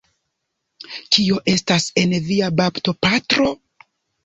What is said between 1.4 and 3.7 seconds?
estas en vi, baptopatro?